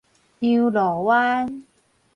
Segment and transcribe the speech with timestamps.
[0.39, 1.61] 洋路灣